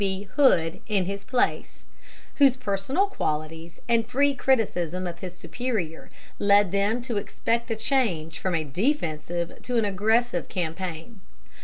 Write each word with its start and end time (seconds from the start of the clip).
B. 0.03 0.23
Hood, 0.35 0.81
in 0.87 1.05
his 1.05 1.23
place; 1.23 1.83
whose 2.37 2.57
personal 2.57 3.05
qualities 3.05 3.79
and 3.87 4.03
free 4.03 4.33
criticism 4.33 5.05
of 5.05 5.19
his 5.19 5.37
superior 5.37 6.09
led 6.39 6.71
them 6.71 7.03
to 7.03 7.17
expect 7.17 7.69
a 7.69 7.75
change 7.75 8.39
from 8.39 8.55
a 8.55 8.63
defensive 8.63 9.61
to 9.61 9.77
an 9.77 9.85
aggressive 9.85 10.49
campaign. 10.49 11.21